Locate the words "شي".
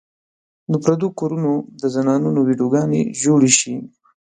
3.59-3.73